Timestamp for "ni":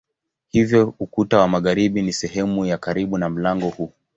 2.01-2.13